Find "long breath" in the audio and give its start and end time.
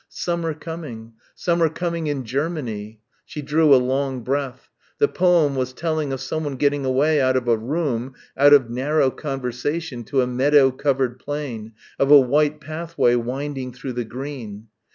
3.77-4.67